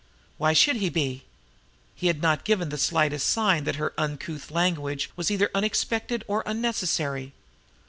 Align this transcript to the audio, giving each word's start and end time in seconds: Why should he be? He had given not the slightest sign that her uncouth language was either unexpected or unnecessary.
Why 0.39 0.53
should 0.53 0.77
he 0.77 0.89
be? 0.89 1.25
He 1.93 2.07
had 2.07 2.21
given 2.43 2.69
not 2.69 2.69
the 2.71 2.79
slightest 2.79 3.29
sign 3.29 3.65
that 3.65 3.75
her 3.75 3.93
uncouth 3.99 4.49
language 4.49 5.11
was 5.15 5.29
either 5.29 5.51
unexpected 5.53 6.23
or 6.27 6.41
unnecessary. 6.47 7.33